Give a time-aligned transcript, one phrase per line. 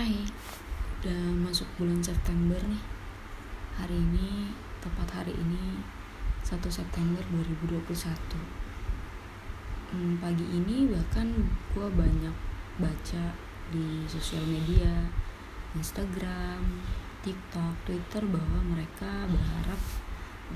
[0.00, 0.16] Hai,
[0.96, 2.80] udah masuk bulan September nih.
[3.76, 4.48] Hari ini,
[4.80, 5.76] tepat hari ini,
[6.40, 7.84] 1 September 2021.
[9.92, 11.28] Hmm, pagi ini bahkan
[11.76, 12.32] gue banyak
[12.80, 13.24] baca
[13.68, 15.04] di sosial media,
[15.76, 16.80] Instagram,
[17.20, 19.80] TikTok, Twitter bahwa mereka berharap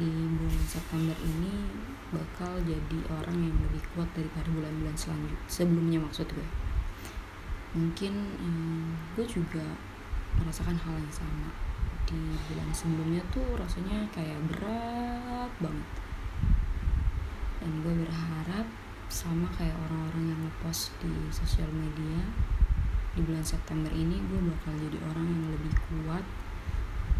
[0.00, 0.08] di
[0.40, 1.68] bulan September ini
[2.16, 6.48] bakal jadi orang yang lebih kuat daripada bulan-bulan selanjutnya sebelumnya maksud gue
[7.74, 9.66] mungkin hmm, gue juga
[10.38, 11.50] merasakan hal yang sama.
[12.06, 15.90] Di bulan sebelumnya tuh rasanya kayak berat banget.
[17.58, 18.66] Dan gue berharap
[19.10, 22.24] sama kayak orang-orang yang ngepost di sosial media
[23.14, 26.24] di bulan September ini gue bakal jadi orang yang lebih kuat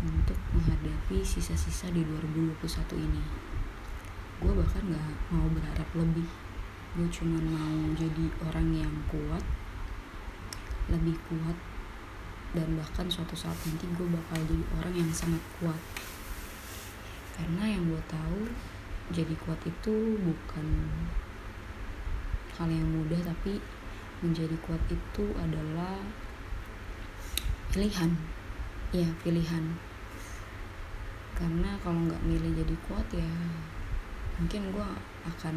[0.02, 3.22] untuk menghadapi sisa-sisa di 2021 ini.
[4.42, 6.26] Gue bahkan gak mau berharap lebih.
[6.98, 9.42] Gue cuma mau jadi orang yang kuat
[10.92, 11.56] lebih kuat
[12.54, 15.80] dan bahkan suatu saat nanti gue bakal jadi orang yang sangat kuat.
[17.34, 18.46] Karena yang gue tahu
[19.10, 20.66] jadi kuat itu bukan
[22.54, 23.58] hal yang mudah tapi
[24.22, 25.98] menjadi kuat itu adalah
[27.74, 28.14] pilihan.
[28.94, 29.74] Ya pilihan.
[31.34, 33.32] Karena kalau nggak milih jadi kuat ya
[34.38, 34.88] mungkin gue
[35.26, 35.56] akan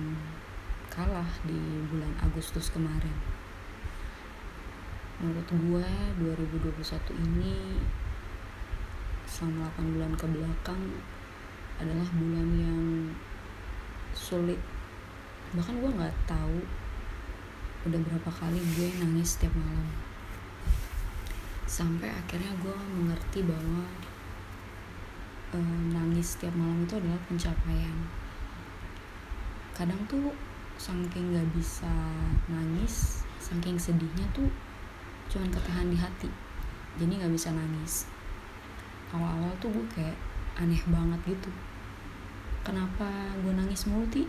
[0.89, 1.57] kalah di
[1.89, 3.13] bulan Agustus kemarin
[5.17, 5.89] menurut gue
[6.21, 7.73] 2021 ini
[9.25, 10.81] selama 8 bulan ke belakang
[11.81, 12.81] adalah bulan yang
[14.13, 14.61] sulit.
[15.57, 16.57] Bahkan gue nggak tahu
[17.89, 19.89] udah berapa kali gue nangis setiap malam.
[21.65, 23.89] Sampai akhirnya gue mengerti bahwa
[25.53, 25.57] e,
[25.93, 27.97] nangis setiap malam itu adalah pencapaian.
[29.73, 30.29] Kadang tuh
[30.77, 31.89] saking nggak bisa
[32.45, 34.45] nangis saking sedihnya tuh
[35.27, 36.29] cuman ketahan di hati.
[36.97, 38.09] Jadi nggak bisa nangis.
[39.13, 40.17] Awal-awal tuh gue kayak
[40.57, 41.51] aneh banget gitu.
[42.65, 43.07] Kenapa
[43.39, 44.27] gue nangis mulu ti?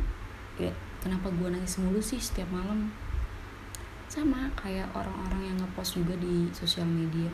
[0.60, 0.70] Ya,
[1.02, 2.92] kenapa gue nangis mulu sih setiap malam?
[4.06, 7.30] Sama kayak orang-orang yang ngepost juga di sosial media.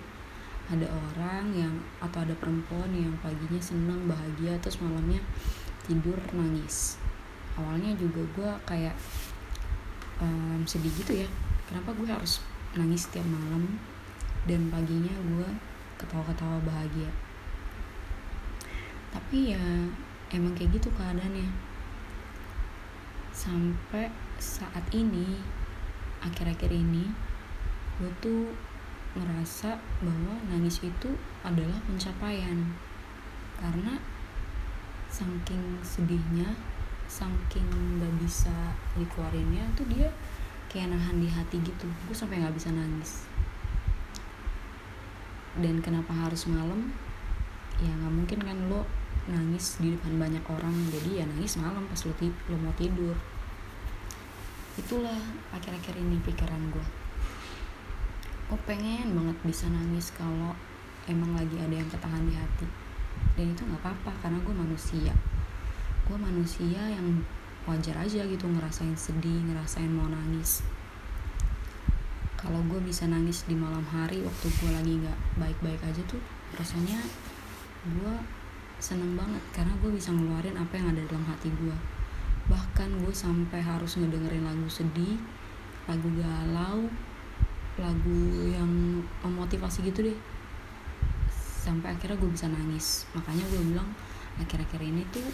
[0.65, 5.21] Ada orang yang atau ada perempuan yang paginya seneng bahagia terus malamnya
[5.85, 6.97] tidur nangis.
[7.61, 8.97] Awalnya juga gue kayak
[10.25, 11.29] um, sedih gitu ya.
[11.69, 12.41] Kenapa gue harus
[12.75, 13.79] nangis setiap malam
[14.45, 15.49] dan paginya gue
[15.97, 17.11] ketawa-ketawa bahagia.
[19.15, 19.65] Tapi ya
[20.35, 21.49] emang kayak gitu keadaannya.
[23.31, 24.11] Sampai
[24.43, 25.39] saat ini
[26.19, 27.11] akhir-akhir ini
[28.03, 28.51] gue tuh
[29.15, 31.15] ngerasa bahwa nangis itu
[31.47, 32.59] adalah pencapaian.
[33.55, 33.95] Karena
[35.07, 36.51] saking sedihnya
[37.07, 37.71] saking
[38.03, 40.11] gak bisa dikeluarinnya tuh dia
[40.75, 41.87] kayak nahan di hati gitu.
[42.11, 43.25] Gue sampai nggak bisa nangis.
[45.55, 46.91] Dan kenapa harus malam?
[47.79, 48.83] Ya nggak mungkin kan lo
[49.31, 50.75] nangis di depan banyak orang.
[50.91, 52.13] Jadi ya nangis malam pas lo,
[52.51, 53.15] lo mau tidur.
[54.75, 55.23] Itulah
[55.55, 57.05] akhir-akhir ini pikiran gue
[58.45, 60.53] gue pengen banget bisa nangis kalau
[61.09, 62.69] emang lagi ada yang ketahan di hati.
[63.35, 65.13] Dan itu nggak apa-apa karena gue manusia.
[66.05, 67.25] Gue manusia yang
[67.65, 70.65] wajar aja gitu ngerasain sedih ngerasain mau nangis.
[72.37, 76.21] Kalau gue bisa nangis di malam hari waktu gue lagi nggak baik-baik aja tuh
[76.55, 77.01] rasanya
[77.89, 78.15] gue
[78.77, 81.77] seneng banget karena gue bisa ngeluarin apa yang ada dalam hati gue
[82.45, 85.17] bahkan gue sampai harus ngedengerin lagu sedih
[85.89, 86.85] lagu galau
[87.75, 88.19] lagu
[88.55, 90.19] yang memotivasi gitu deh.
[91.65, 93.09] Sampai akhirnya gue bisa nangis.
[93.17, 93.89] Makanya gue bilang
[94.39, 95.25] akhir-akhir ini tuh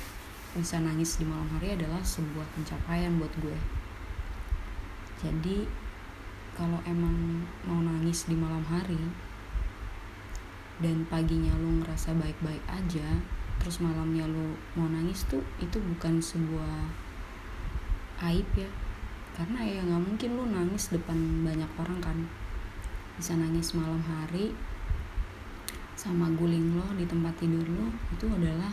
[0.50, 3.58] bisa nangis di malam hari adalah sebuah pencapaian buat gue.
[5.22, 5.62] Jadi
[6.58, 8.98] kalau emang mau nangis di malam hari
[10.82, 13.20] dan paginya lo ngerasa baik-baik aja
[13.60, 16.90] terus malamnya lo mau nangis tuh itu bukan sebuah
[18.26, 18.70] aib ya.
[19.38, 22.18] Karena ya nggak mungkin lo nangis depan banyak orang kan.
[23.14, 24.50] Bisa nangis malam hari
[25.94, 28.72] sama guling lo di tempat tidur lo itu adalah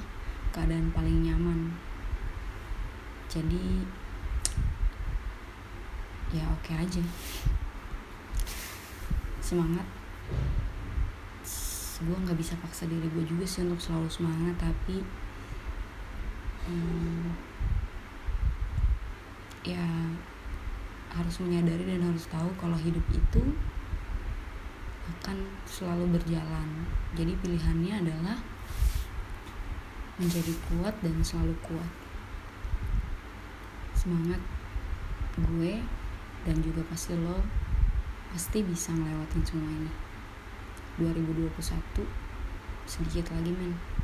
[0.53, 1.71] keadaan paling nyaman.
[3.27, 3.83] Jadi
[6.31, 7.03] ya oke okay aja.
[9.39, 9.87] Semangat.
[11.97, 15.01] Gue nggak bisa paksa diri gue juga sih untuk selalu semangat tapi
[16.69, 17.33] hmm,
[19.65, 19.87] ya
[21.09, 23.41] harus menyadari dan harus tahu kalau hidup itu
[25.07, 26.67] akan selalu berjalan.
[27.15, 28.37] Jadi pilihannya adalah
[30.17, 31.91] menjadi kuat dan selalu kuat.
[33.93, 34.41] Semangat
[35.37, 35.81] gue
[36.45, 37.41] dan juga pasti lo
[38.33, 39.91] pasti bisa ngelewatin semua ini.
[40.97, 41.53] 2021
[42.89, 43.96] sedikit lagi men